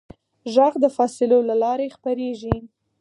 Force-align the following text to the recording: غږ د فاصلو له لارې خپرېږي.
غږ 0.53 0.73
د 0.83 0.85
فاصلو 0.95 1.39
له 1.49 1.55
لارې 1.63 1.93
خپرېږي. 1.95 2.55